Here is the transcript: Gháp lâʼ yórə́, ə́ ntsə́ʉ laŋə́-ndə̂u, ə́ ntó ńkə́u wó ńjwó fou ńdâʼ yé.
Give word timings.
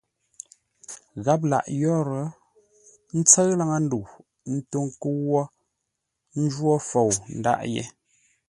Gháp 1.23 1.41
lâʼ 1.51 1.65
yórə́, 1.81 2.23
ə́ 2.31 3.19
ntsə́ʉ 3.19 3.49
laŋə́-ndə̂u, 3.59 4.03
ə́ 4.47 4.51
ntó 4.55 4.77
ńkə́u 4.87 5.17
wó 5.31 5.41
ńjwó 6.41 6.73
fou 6.89 7.09
ńdâʼ 7.37 7.59
yé. 7.73 7.83